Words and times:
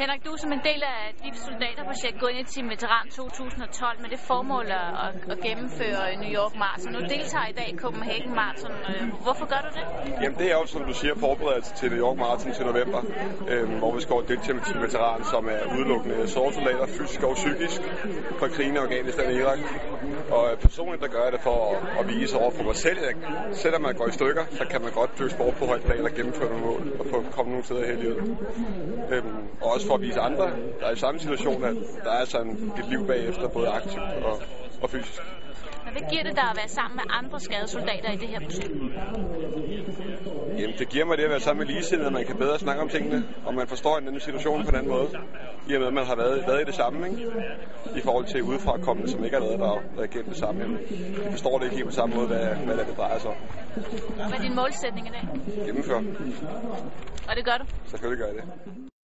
Henrik, 0.00 0.24
du 0.24 0.30
er 0.32 0.40
som 0.44 0.52
en 0.52 0.62
del 0.70 0.82
af 0.94 1.00
dit 1.24 1.36
soldaterprojekt 1.46 2.16
gået 2.20 2.32
ind 2.32 2.40
i 2.48 2.50
Team 2.52 2.66
Veteran 2.74 3.06
2012 3.10 4.00
med 4.02 4.10
det 4.14 4.20
formål 4.30 4.66
at, 4.82 4.88
at 5.32 5.38
gennemføre 5.46 6.02
New 6.22 6.32
York 6.40 6.54
Marathon. 6.62 6.92
Nu 6.96 7.00
deltager 7.14 7.48
i 7.52 7.56
dag 7.60 7.68
i 7.74 7.76
Copenhagen 7.84 8.32
Marathon. 8.40 8.74
Øh, 8.90 9.02
hvorfor 9.26 9.46
gør 9.52 9.60
du 9.66 9.70
det? 9.78 9.84
Jamen 10.22 10.38
det 10.40 10.46
er 10.52 10.56
jo, 10.60 10.66
som 10.74 10.82
du 10.90 10.94
siger, 11.00 11.14
forberedelse 11.26 11.72
til 11.74 11.86
New 11.92 12.00
York 12.06 12.16
Marathon 12.22 12.52
til 12.58 12.64
november, 12.70 13.00
øh, 13.52 13.64
hvor 13.80 13.92
vi 13.96 14.00
skal 14.04 14.16
deltage 14.30 14.54
med 14.58 14.62
Team 14.68 14.80
Veteran, 14.86 15.20
som 15.32 15.42
er 15.56 15.62
udelukkende 15.76 16.28
soldater, 16.28 16.86
fysisk 16.98 17.22
og 17.22 17.34
psykisk, 17.42 17.80
fra 18.38 18.48
krigen 18.54 18.74
i 18.74 18.80
Afghanistan 18.86 19.26
og 19.26 19.34
Irak. 19.42 19.58
Og 20.36 20.42
øh, 20.50 20.58
personligt, 20.66 21.02
der 21.04 21.08
gør 21.14 21.22
jeg 21.26 21.32
det 21.36 21.42
for 21.48 21.56
at, 21.70 21.78
at 22.00 22.04
vise 22.12 22.38
over 22.42 22.50
for 22.50 22.62
mig 22.62 22.76
selv, 22.76 22.98
at 23.10 23.16
selvom 23.62 23.82
man 23.82 23.94
går 23.94 24.06
i 24.08 24.14
stykker, 24.18 24.44
så 24.50 24.64
kan 24.70 24.80
man 24.82 24.92
godt 24.92 25.10
dyrke 25.18 25.34
sport 25.36 25.54
på 25.58 25.64
højt 25.66 25.82
plan 25.82 26.04
og 26.04 26.12
gennemføre 26.18 26.50
nogle 26.52 26.64
mål 26.66 26.82
og 27.00 27.06
få 27.12 27.16
komme 27.36 27.50
nogle 27.50 27.64
steder 27.64 27.86
her 27.86 27.92
i 27.98 28.00
livet. 28.04 28.18
Øhm, 29.12 29.49
og 29.60 29.72
også 29.74 29.86
for 29.86 29.94
at 29.94 30.00
vise 30.00 30.20
andre, 30.20 30.44
der 30.80 30.86
er 30.86 30.92
i 30.92 30.96
samme 30.96 31.20
situation, 31.20 31.64
at 31.64 31.76
der 32.04 32.12
er 32.12 32.24
sådan 32.24 32.72
et 32.78 32.88
liv 32.88 33.06
bagefter, 33.06 33.48
både 33.48 33.68
aktivt 33.68 34.24
og, 34.24 34.42
og 34.82 34.90
fysisk. 34.90 35.22
Men 35.84 35.92
hvad 35.92 36.10
giver 36.10 36.22
det 36.22 36.36
dig 36.36 36.46
at 36.52 36.56
være 36.56 36.68
sammen 36.68 36.96
med 36.96 37.04
andre 37.20 37.40
skadede 37.40 37.68
soldater 37.68 38.10
i 38.12 38.16
det 38.16 38.28
her 38.28 38.40
projekt? 38.40 38.72
Jamen, 40.58 40.78
det 40.78 40.88
giver 40.88 41.04
mig 41.04 41.18
det 41.18 41.24
at 41.24 41.30
være 41.30 41.40
sammen 41.40 41.58
med 41.66 41.74
ligesindede, 41.74 42.06
at 42.06 42.12
man 42.12 42.24
kan 42.24 42.36
bedre 42.36 42.58
snakke 42.58 42.82
om 42.82 42.88
tingene, 42.88 43.24
og 43.46 43.54
man 43.54 43.66
forstår 43.68 43.98
en 43.98 44.06
anden 44.06 44.20
situation 44.20 44.64
på 44.64 44.70
den 44.70 44.88
måde, 44.88 45.08
i 45.68 45.74
og 45.74 45.80
med, 45.80 45.88
at 45.88 45.94
man 45.94 46.06
har 46.06 46.16
været, 46.16 46.44
været 46.46 46.60
i 46.60 46.64
det 46.64 46.74
samme, 46.74 47.08
ikke? 47.08 47.32
i 47.96 48.00
forhold 48.00 48.26
til 48.26 48.42
udefra 48.42 48.78
kommende, 48.78 49.10
som 49.10 49.24
ikke 49.24 49.36
har 49.36 49.44
været 49.44 49.58
der 49.58 49.66
og 49.66 49.82
været 49.96 50.14
igennem 50.14 50.28
det 50.28 50.38
samme. 50.38 50.78
De 51.24 51.30
forstår 51.30 51.58
det 51.58 51.64
ikke 51.64 51.76
helt 51.76 51.88
på 51.88 51.94
samme 51.94 52.14
måde, 52.14 52.26
hvad, 52.26 52.46
hvad 52.56 52.76
det 52.76 52.96
drejer 52.96 53.18
sig 53.18 53.30
om. 53.30 53.36
Hvad 54.14 54.38
er 54.38 54.42
din 54.42 54.54
målsætning 54.54 55.06
i 55.06 55.10
dag? 55.10 55.24
Gennemføre. 55.66 56.02
Og 57.28 57.36
det 57.36 57.44
gør 57.44 57.56
du? 57.60 57.64
Selvfølgelig 57.86 58.18
gør 58.18 58.26
jeg 58.26 58.36
det. 58.36 58.89